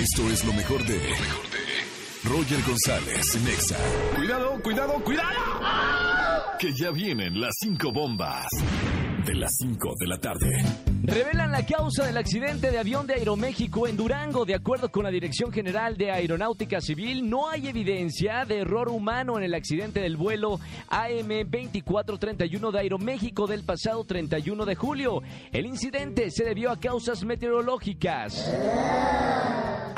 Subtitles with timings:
[0.00, 1.00] Esto es lo mejor de.
[2.22, 3.76] Roger González, Nexa.
[4.14, 6.56] Cuidado, cuidado, cuidado.
[6.60, 8.46] Que ya vienen las cinco bombas
[9.28, 10.64] de las 5 de la tarde.
[11.02, 14.46] Revelan la causa del accidente de avión de Aeroméxico en Durango.
[14.46, 19.36] De acuerdo con la Dirección General de Aeronáutica Civil, no hay evidencia de error humano
[19.36, 20.58] en el accidente del vuelo
[20.88, 25.22] AM2431 de Aeroméxico del pasado 31 de julio.
[25.52, 28.50] El incidente se debió a causas meteorológicas.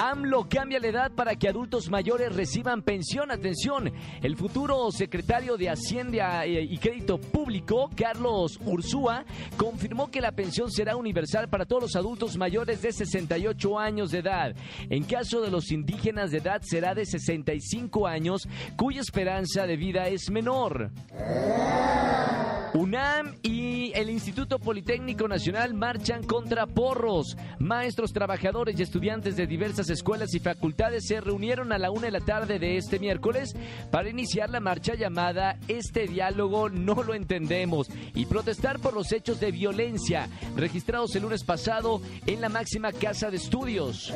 [0.02, 3.30] AMLO cambia la edad para que adultos mayores reciban pensión.
[3.30, 9.26] Atención, el futuro secretario de Hacienda eh, y Crédito Público, Carlos Ursúa,
[9.58, 14.20] confirmó que la pensión será universal para todos los adultos mayores de 68 años de
[14.20, 14.56] edad.
[14.88, 20.08] En caso de los indígenas de edad será de 65 años, cuya esperanza de vida
[20.08, 20.92] es menor.
[22.72, 23.34] UNAM
[23.94, 27.36] el Instituto Politécnico Nacional marchan contra porros.
[27.58, 32.10] Maestros, trabajadores y estudiantes de diversas escuelas y facultades se reunieron a la una de
[32.10, 33.54] la tarde de este miércoles
[33.90, 39.40] para iniciar la marcha llamada Este diálogo no lo entendemos y protestar por los hechos
[39.40, 44.12] de violencia registrados el lunes pasado en la máxima casa de estudios.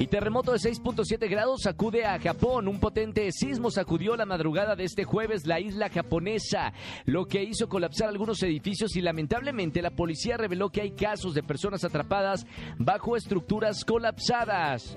[0.00, 2.68] Y terremoto de 6.7 grados sacude a Japón.
[2.68, 6.72] Un potente sismo sacudió la madrugada de este jueves la isla japonesa,
[7.04, 11.42] lo que hizo colapsar algunos edificios y lamentablemente la policía reveló que hay casos de
[11.42, 12.46] personas atrapadas
[12.78, 14.96] bajo estructuras colapsadas.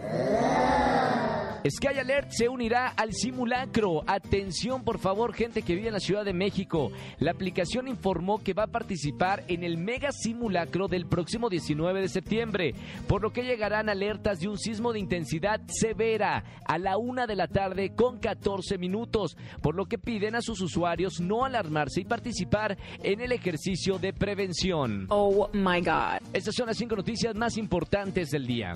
[1.70, 4.02] Sky Alert se unirá al simulacro.
[4.08, 6.92] Atención, por favor, gente que vive en la Ciudad de México.
[7.20, 12.08] La aplicación informó que va a participar en el mega simulacro del próximo 19 de
[12.08, 12.74] septiembre,
[13.08, 17.36] por lo que llegarán alertas de un sismo de intensidad severa a la una de
[17.36, 22.06] la tarde con 14 minutos, por lo que piden a sus usuarios no alarmarse y
[22.06, 25.06] participar en el ejercicio de prevención.
[25.10, 26.22] Oh my God.
[26.34, 28.76] Estas son las cinco noticias más importantes del día.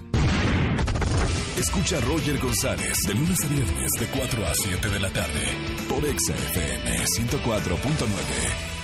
[1.57, 5.57] Escucha a Roger González de lunes a viernes de 4 a 7 de la tarde
[5.87, 8.74] por Exa FM 104.9.